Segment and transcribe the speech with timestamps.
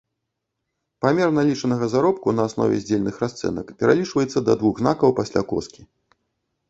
[1.05, 5.81] Памер налічанага заробку на аснове здзельных расцэнак пералічваецца да двух знакаў пасля коскі.